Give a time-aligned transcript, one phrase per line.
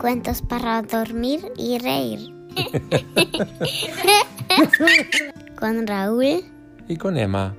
[0.00, 2.32] Cuentos para dormir y reír.
[5.58, 6.44] con Raúl
[6.86, 7.56] y con Emma.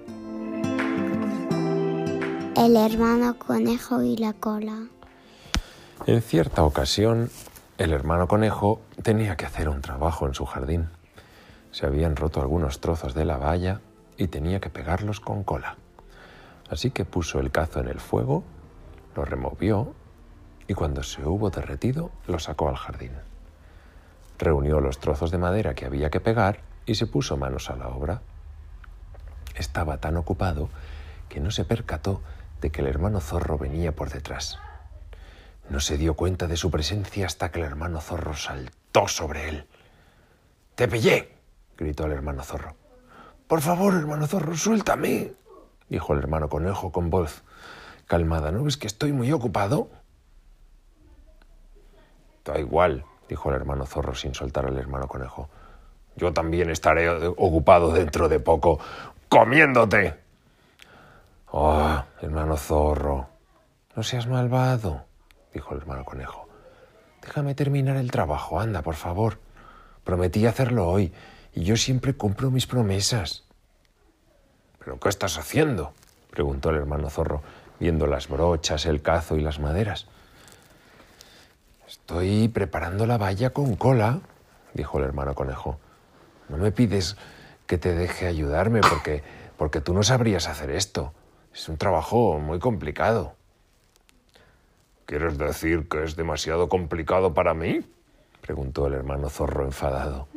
[2.56, 4.86] El hermano conejo y la cola.
[6.06, 7.30] En cierta ocasión,
[7.78, 10.88] el hermano conejo tenía que hacer un trabajo en su jardín.
[11.72, 13.82] Se habían roto algunos trozos de la valla
[14.18, 15.76] y tenía que pegarlos con cola.
[16.70, 18.46] Así que puso el cazo en el fuego,
[19.16, 19.94] lo removió
[20.70, 23.12] y cuando se hubo derretido lo sacó al jardín.
[24.38, 27.88] Reunió los trozos de madera que había que pegar y se puso manos a la
[27.88, 28.22] obra.
[29.56, 30.70] Estaba tan ocupado
[31.28, 32.22] que no se percató
[32.62, 34.60] de que el hermano zorro venía por detrás.
[35.72, 39.66] No se dio cuenta de su presencia hasta que el hermano zorro saltó sobre él.
[40.76, 41.34] ¡Te pillé!
[41.80, 42.76] gritó el hermano zorro.
[43.48, 45.34] Por favor, hermano zorro, suéltame,
[45.90, 47.42] dijo el hermano conejo con voz
[48.06, 48.52] calmada.
[48.52, 49.90] ¿No ves que estoy muy ocupado?
[52.50, 55.50] Da igual, dijo el hermano zorro sin soltar al hermano conejo.
[56.16, 58.80] Yo también estaré ocupado dentro de poco,
[59.30, 60.16] comiéndote.
[61.52, 63.28] Oh, hermano zorro,
[63.96, 65.06] no seas malvado,
[65.54, 66.48] dijo el hermano conejo.
[67.22, 69.38] Déjame terminar el trabajo, anda, por favor.
[70.04, 71.14] Prometí hacerlo hoy,
[71.54, 73.44] y yo siempre cumplo mis promesas.
[74.80, 75.94] ¿Pero qué estás haciendo?
[76.32, 77.44] preguntó el hermano zorro,
[77.80, 80.08] viendo las brochas, el cazo y las maderas.
[82.10, 84.22] Estoy preparando la valla con cola,
[84.74, 85.78] dijo el hermano conejo.
[86.48, 87.16] No me pides
[87.68, 89.22] que te deje ayudarme porque,
[89.58, 91.14] porque tú no sabrías hacer esto.
[91.54, 93.36] Es un trabajo muy complicado.
[95.06, 97.88] ¿Quieres decir que es demasiado complicado para mí?
[98.42, 100.28] preguntó el hermano zorro enfadado.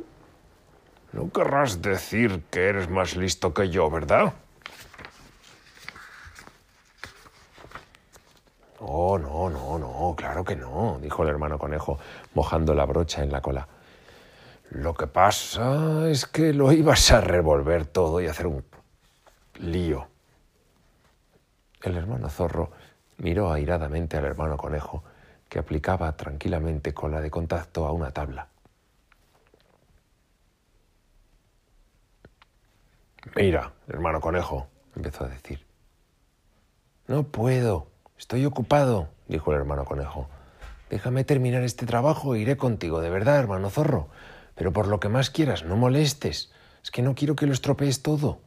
[1.12, 4.34] No querrás decir que eres más listo que yo, ¿verdad?
[8.84, 12.00] Oh, no, no, no, claro que no, dijo el hermano conejo,
[12.34, 13.68] mojando la brocha en la cola.
[14.70, 18.64] Lo que pasa es que lo ibas a revolver todo y hacer un
[19.60, 20.08] lío.
[21.80, 22.72] El hermano zorro
[23.18, 25.04] miró airadamente al hermano conejo,
[25.48, 28.48] que aplicaba tranquilamente cola de contacto a una tabla.
[33.36, 35.64] Mira, hermano conejo, empezó a decir.
[37.06, 37.91] No puedo,
[38.22, 40.28] estoy ocupado, dijo el hermano conejo.
[40.88, 44.10] Déjame terminar este trabajo e iré contigo, de verdad, hermano zorro.
[44.54, 46.52] Pero por lo que más quieras, no molestes.
[46.84, 48.38] Es que no quiero que lo estropees todo.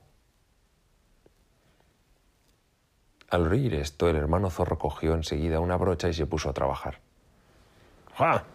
[3.29, 7.01] Al oír esto, el hermano zorro cogió enseguida una brocha y se puso a trabajar.
[8.13, 8.45] ¡Ja!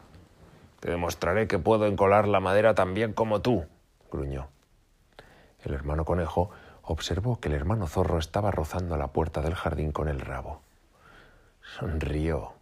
[0.81, 3.67] Te demostraré que puedo encolar la madera tan bien como tú,
[4.11, 4.49] gruñó.
[5.63, 6.49] El hermano conejo
[6.83, 10.63] observó que el hermano zorro estaba rozando la puerta del jardín con el rabo.
[11.79, 12.55] Sonrió,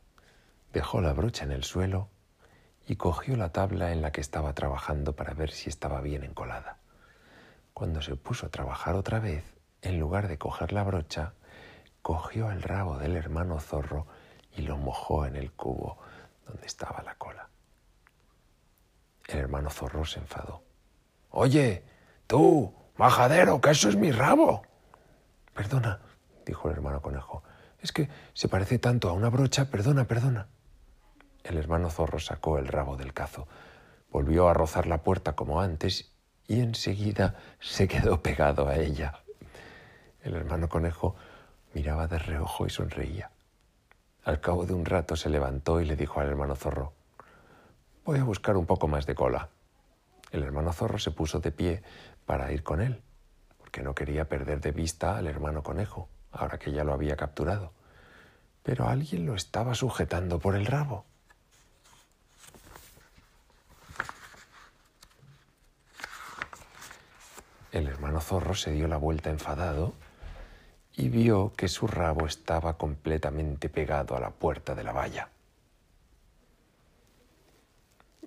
[0.72, 2.10] dejó la brocha en el suelo
[2.86, 6.76] y cogió la tabla en la que estaba trabajando para ver si estaba bien encolada.
[7.72, 9.44] Cuando se puso a trabajar otra vez,
[9.80, 11.32] en lugar de coger la brocha,
[12.02, 14.06] cogió el rabo del hermano zorro
[14.54, 15.98] y lo mojó en el cubo
[16.46, 17.48] donde estaba la cola.
[19.26, 20.62] El hermano zorro se enfadó.
[21.30, 21.82] Oye,
[22.26, 24.62] tú, Majadero, que eso es mi rabo.
[25.54, 25.98] Perdona,
[26.44, 27.42] dijo el hermano conejo.
[27.80, 29.70] Es que se parece tanto a una brocha.
[29.70, 30.48] Perdona, perdona.
[31.44, 33.48] El hermano zorro sacó el rabo del cazo,
[34.10, 36.12] volvió a rozar la puerta como antes
[36.46, 39.20] y enseguida se quedó pegado a ella.
[40.22, 41.14] El hermano conejo
[41.74, 43.30] miraba de reojo y sonreía.
[44.24, 46.92] Al cabo de un rato se levantó y le dijo al hermano zorro,
[48.04, 49.48] Voy a buscar un poco más de cola.
[50.32, 51.82] El hermano zorro se puso de pie
[52.26, 53.02] para ir con él,
[53.58, 57.72] porque no quería perder de vista al hermano conejo, ahora que ya lo había capturado.
[58.62, 61.04] Pero alguien lo estaba sujetando por el rabo.
[67.72, 69.94] El hermano zorro se dio la vuelta enfadado
[70.96, 75.28] y vio que su rabo estaba completamente pegado a la puerta de la valla.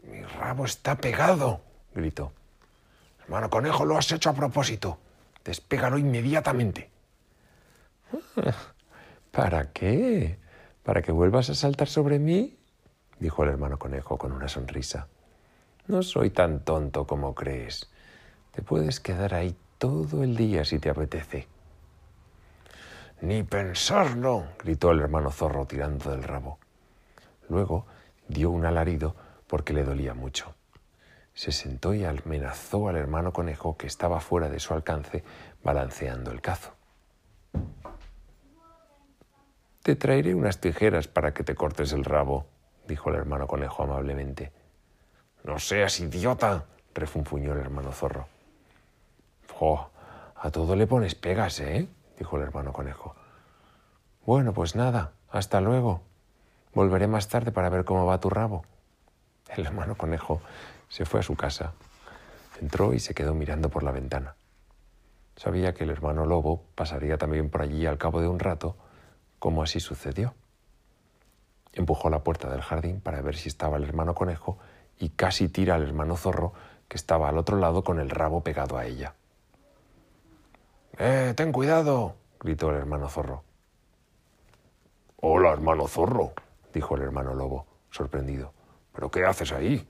[0.03, 1.61] Mi rabo está pegado,
[1.93, 2.31] gritó.
[3.23, 4.97] Hermano conejo, lo has hecho a propósito.
[5.43, 6.89] Despégalo inmediatamente.
[9.31, 10.37] ¿Para qué?
[10.83, 12.57] ¿Para que vuelvas a saltar sobre mí?
[13.19, 15.07] dijo el hermano conejo con una sonrisa.
[15.87, 17.89] No soy tan tonto como crees.
[18.51, 21.47] Te puedes quedar ahí todo el día si te apetece.
[23.21, 26.57] Ni pensarlo, gritó el hermano zorro tirando del rabo.
[27.49, 27.85] Luego
[28.27, 29.15] dio un alarido
[29.47, 30.55] porque le dolía mucho
[31.33, 35.23] se sentó y amenazó al hermano conejo que estaba fuera de su alcance,
[35.63, 36.73] balanceando el cazo.
[39.83, 42.45] Te traeré unas tijeras para que te cortes el rabo,
[42.87, 44.51] dijo el hermano conejo amablemente.
[45.43, 48.27] No seas idiota, refunfuñó el hermano zorro.
[49.51, 49.89] ¡Jo!
[50.35, 51.87] A todo le pones pegas, ¿eh?
[52.19, 53.15] dijo el hermano conejo.
[54.23, 56.01] Bueno, pues nada, hasta luego.
[56.75, 58.63] Volveré más tarde para ver cómo va tu rabo.
[59.49, 60.41] El hermano conejo
[60.89, 61.73] se fue a su casa,
[62.61, 64.35] entró y se quedó mirando por la ventana.
[65.35, 68.77] Sabía que el hermano lobo pasaría también por allí al cabo de un rato,
[69.41, 70.35] como así sucedió.
[71.73, 74.59] Empujó la puerta del jardín para ver si estaba el hermano conejo
[74.99, 76.53] y casi tira al hermano zorro
[76.87, 79.15] que estaba al otro lado con el rabo pegado a ella.
[80.99, 82.17] ¡Eh, ten cuidado!
[82.39, 83.43] gritó el hermano zorro.
[85.15, 86.33] Hola, hermano zorro,
[86.71, 88.53] dijo el hermano lobo, sorprendido.
[88.93, 89.89] ¿Pero qué haces ahí?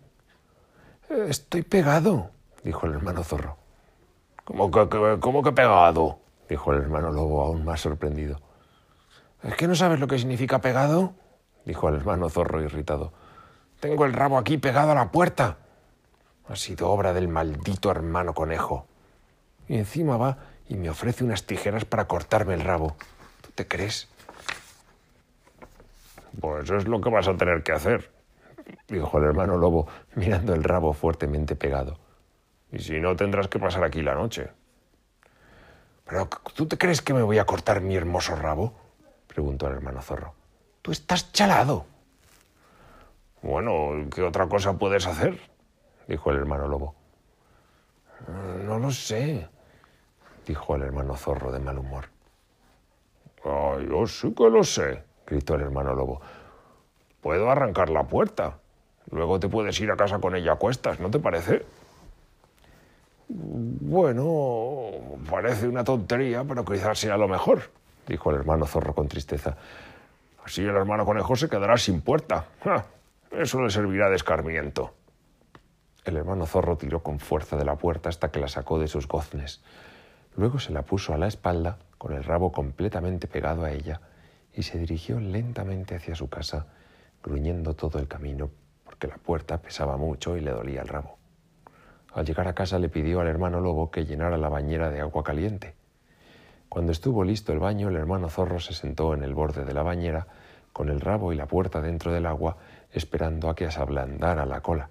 [1.09, 2.30] Estoy pegado,
[2.63, 3.57] dijo el hermano zorro.
[4.45, 6.19] ¿Cómo que, cómo que pegado?
[6.47, 8.39] dijo el hermano lobo, aún más sorprendido.
[9.43, 11.13] ¿Es que no sabes lo que significa pegado?
[11.65, 13.11] dijo el hermano zorro irritado.
[13.79, 15.57] Tengo el rabo aquí pegado a la puerta.
[16.47, 18.85] Ha sido obra del maldito hermano conejo.
[19.67, 20.38] Y encima va
[20.69, 22.95] y me ofrece unas tijeras para cortarme el rabo.
[23.41, 24.07] ¿Tú te crees?
[26.39, 28.11] Pues es lo que vas a tener que hacer,
[28.87, 31.97] dijo el hermano lobo, mirando el rabo fuertemente pegado.
[32.71, 34.49] Y si no, tendrás que pasar aquí la noche.
[36.05, 38.73] ¿Pero tú te crees que me voy a cortar mi hermoso rabo?
[39.31, 40.33] Preguntó el hermano zorro.
[40.81, 41.86] Tú estás chalado.
[43.42, 45.39] Bueno, ¿qué otra cosa puedes hacer?
[46.07, 46.95] dijo el hermano lobo.
[48.66, 49.48] No lo sé,
[50.45, 52.06] dijo el hermano zorro de mal humor.
[53.45, 56.22] Ah, yo sí que lo sé, gritó el hermano lobo.
[57.22, 58.60] Puedo arrancar la puerta.
[59.10, 61.66] Luego te puedes ir a casa con ella a cuestas, ¿no te parece?
[63.30, 64.92] Bueno,
[65.30, 67.72] parece una tontería, pero quizás sea lo mejor,
[68.07, 69.56] dijo el hermano zorro con tristeza.
[70.44, 72.45] Así el hermano conejo se quedará sin puerta.
[73.31, 74.94] Eso le servirá de escarmiento.
[76.03, 79.07] El hermano zorro tiró con fuerza de la puerta hasta que la sacó de sus
[79.07, 79.62] goznes.
[80.36, 84.01] Luego se la puso a la espalda, con el rabo completamente pegado a ella,
[84.54, 86.65] y se dirigió lentamente hacia su casa,
[87.24, 88.50] gruñendo todo el camino,
[88.83, 91.18] porque la puerta pesaba mucho y le dolía el rabo.
[92.13, 95.24] Al llegar a casa le pidió al hermano lobo que llenara la bañera de agua
[95.24, 95.75] caliente.
[96.71, 99.83] Cuando estuvo listo el baño, el hermano zorro se sentó en el borde de la
[99.83, 100.27] bañera,
[100.71, 102.56] con el rabo y la puerta dentro del agua,
[102.94, 104.89] esperando a que se ablandara la cola.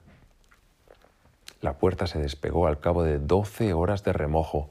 [1.63, 4.69] La puerta se despegó al cabo de doce horas de remojo,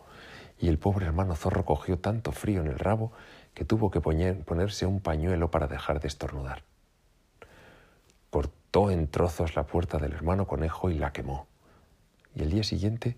[0.60, 3.12] y el pobre hermano zorro cogió tanto frío en el rabo
[3.56, 6.62] que tuvo que ponerse un pañuelo para dejar de estornudar.
[8.30, 11.48] Cortó en trozos la puerta del hermano conejo y la quemó.
[12.36, 13.18] Y el día siguiente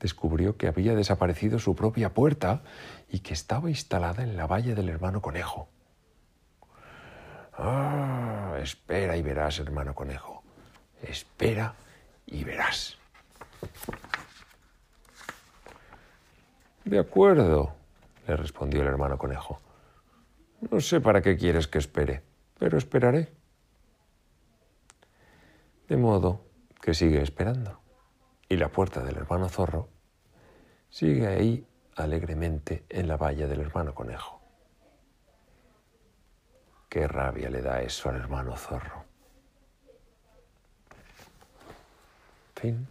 [0.00, 2.62] descubrió que había desaparecido su propia puerta
[3.08, 5.68] y que estaba instalada en la valla del hermano conejo.
[7.52, 10.42] Ah, espera y verás, hermano conejo.
[11.02, 11.74] Espera
[12.26, 12.96] y verás.
[16.84, 17.74] De acuerdo,
[18.26, 19.60] le respondió el hermano conejo.
[20.70, 22.22] No sé para qué quieres que espere,
[22.58, 23.32] pero esperaré.
[25.88, 26.44] De modo
[26.80, 27.79] que sigue esperando.
[28.50, 29.88] Y la puerta del hermano zorro
[30.90, 31.64] sigue ahí
[31.94, 34.40] alegremente en la valla del hermano conejo.
[36.88, 39.04] Qué rabia le da eso al hermano zorro.
[42.56, 42.88] Fin.